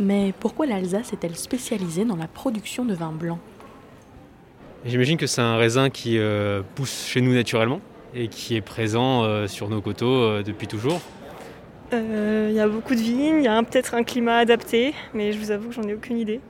[0.00, 3.38] Mais pourquoi l'Alsace est-elle spécialisée dans la production de vin blanc
[4.86, 7.82] J'imagine que c'est un raisin qui euh, pousse chez nous naturellement
[8.14, 11.02] et qui est présent euh, sur nos coteaux euh, depuis toujours.
[11.92, 15.38] Il y a beaucoup de vignes, il y a peut-être un climat adapté, mais je
[15.38, 16.40] vous avoue que j'en ai aucune idée.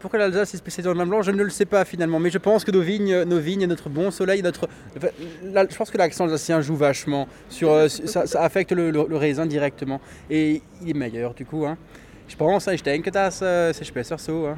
[0.00, 1.22] Pourquoi l'Alsace est spécialisée dans le vin blanc?
[1.22, 3.88] Je ne le sais pas finalement, mais je pense que nos vignes, nos vignes, notre
[3.88, 9.46] bon soleil, notre, je pense que l'accent alsacien joue vachement sur, ça, affecte le, raisin
[9.46, 11.66] directement et il est meilleur du coup.
[11.66, 11.76] Hein.
[12.28, 14.54] Je pense, je denke, dass es ist besser so.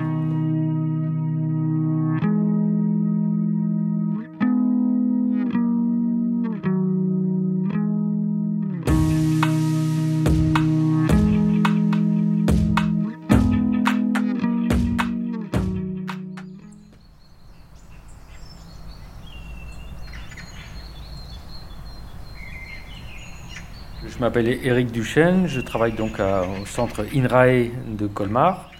[24.06, 28.70] Je m'appelle Éric Duchesne, je travaille donc au centre INRAE de Colmar.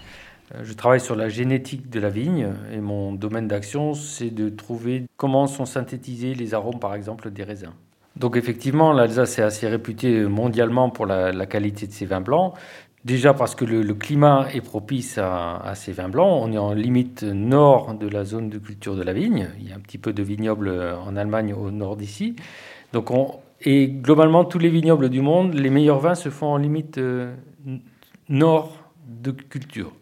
[0.55, 4.49] Euh, je travaille sur la génétique de la vigne et mon domaine d'action, c'est de
[4.49, 7.73] trouver comment sont synthétisés les arômes, par exemple, des raisins.
[8.17, 12.55] Donc effectivement, l'Alsace est assez réputée mondialement pour la, qualité de ses vins blancs.
[13.05, 16.43] Déjà parce que le, climat est propice à, à, ces vins blancs.
[16.43, 19.49] On est en limite nord de la zone de culture de la vigne.
[19.61, 22.37] Il y a un petit peu de vignoble en Allemagne au nord d'ici.
[22.93, 26.57] Donc on, et globalement, tous les vignobles du monde, les meilleurs vins se font en
[26.57, 27.35] limite euh,
[28.29, 29.93] nord de culture.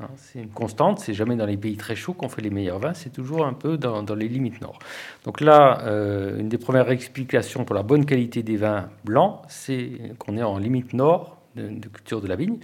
[0.00, 2.78] Hein, c'est une constante, c'est jamais dans les pays très chauds qu'on fait les meilleurs
[2.78, 4.78] vins, c'est toujours un peu dans, les limites nord.
[5.24, 9.90] Donc là, euh, une des premières explications pour la bonne qualité des vins blancs, c'est
[10.18, 12.58] qu'on est en limite nord de, culture de la vigne.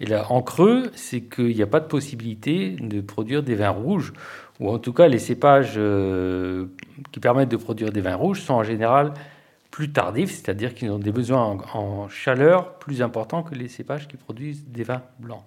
[0.00, 3.70] Et là, en creux, c'est qu'il n'y a pas de possibilité de produire des vins
[3.70, 4.12] rouges,
[4.60, 6.66] ou en tout cas les cépages euh,
[7.12, 9.12] qui permettent de produire des vins rouges sont en général
[9.78, 14.16] plus tardifs, c'est-à-dire qu'ils ont des besoins en, chaleur plus importants que les cépages qui
[14.16, 15.44] produisent des vins blancs.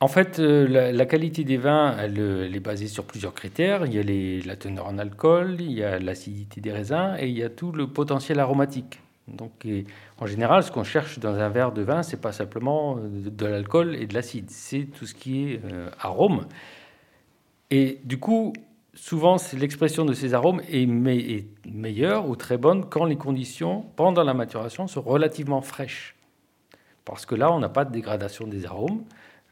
[0.00, 3.84] En fait, euh, la, qualité des vins, euh, elle, est basée sur plusieurs critères.
[3.84, 7.36] Il y a la teneur en alcool, il y a l'acidité des raisins et il
[7.36, 8.98] y a tout le potentiel aromatique.
[9.28, 9.66] Donc,
[10.18, 13.44] en général, ce qu'on cherche dans un verre de vin, c'est pas simplement euh, de,
[13.44, 15.60] l'alcool et de l'acide, c'est tout ce qui est
[16.00, 16.46] arôme.
[17.70, 18.54] Et du coup,
[18.94, 24.34] souvent, l'expression de ces arômes est, meilleure ou très bonne quand les conditions, pendant la
[24.34, 26.16] maturation, sont relativement fraîches.
[27.04, 29.04] Parce que là, on n'a pas de dégradation des arômes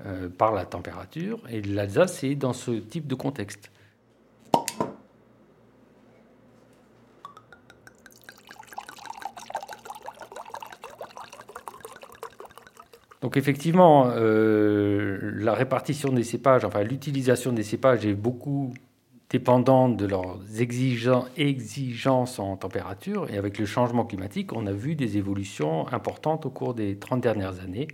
[0.04, 3.70] euh, par la température, et l'Alsace est dans ce type de contexte.
[13.20, 18.72] Donc effectivement, euh, la répartition des cépages, enfin l'utilisation des cépages est beaucoup
[19.30, 23.30] dépendant de leurs exigences en température.
[23.30, 27.20] Et avec le changement climatique, on a vu des évolutions importantes au cours des 30
[27.20, 27.88] dernières années.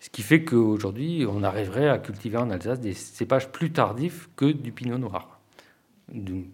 [0.00, 4.46] Ce qui fait qu'aujourd'hui, on arriverait à cultiver en Alsace des cépages plus tardifs que
[4.46, 5.40] du pinot noir.
[6.12, 6.46] Du,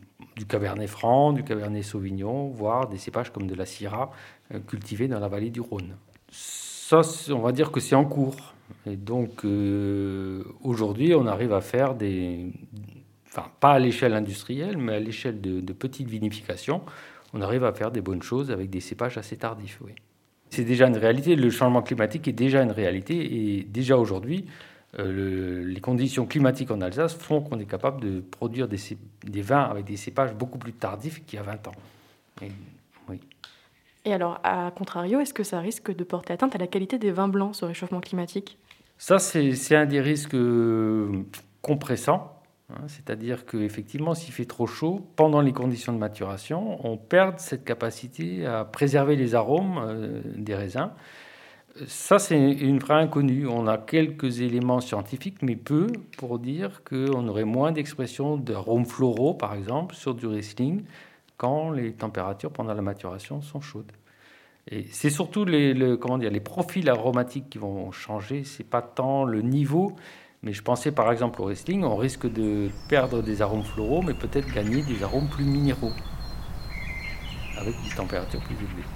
[0.48, 4.10] cabernet franc, du cabernet sauvignon, voire des cépages comme de la syrah
[4.54, 5.96] euh, cultivés dans la vallée du Rhône.
[6.30, 8.54] Ça, on va dire que c'est en cours.
[8.86, 12.52] Et donc, euh, aujourd'hui, on arrive à faire des,
[13.32, 16.82] enfin pas à l'échelle industrielle, mais à l'échelle de, de petites vinifications,
[17.32, 19.78] on arrive à faire des bonnes choses avec des cépages assez tardifs.
[19.82, 19.92] Oui.
[20.50, 24.44] C'est déjà une réalité, le changement climatique est déjà une réalité, et déjà aujourd'hui,
[24.98, 28.76] euh, les conditions climatiques en Alsace font qu'on est capable de produire des,
[29.24, 31.74] des, vins avec des cépages beaucoup plus tardifs qu'il y a 20 ans.
[32.42, 32.50] Et,
[33.08, 33.18] oui.
[34.04, 37.10] et alors, à contrario, est-ce que ça risque de porter atteinte à la qualité des
[37.10, 38.58] vins blancs, ce réchauffement climatique?
[38.98, 41.22] Ça, c'est un des risques euh,
[41.62, 42.41] compressants
[42.86, 48.46] c'est-à-dire qu'effectivement, s'il fait trop chaud, pendant les conditions de maturation, on perd cette capacité
[48.46, 50.90] à préserver les arômes euh, des raisins.
[51.86, 53.46] Ça, c'est une vraie inconnue.
[53.46, 55.86] On a quelques éléments scientifiques, mais peu,
[56.18, 60.82] pour dire qu'on aurait moins d'expression d'arômes floraux, par exemple, sur du Riesling,
[61.38, 63.92] quand les températures pendant la maturation sont chaudes.
[64.70, 69.24] Et c'est surtout les, comment dire, les profils aromatiques qui vont changer, c'est pas tant
[69.24, 69.96] le niveau,
[70.42, 74.14] mais je pensais par exemple au wrestling, on risque de perdre des arômes floraux, mais
[74.14, 76.00] peut-être gagner des arômes plus minéraux,
[77.54, 78.90] avec des températures plus élevées.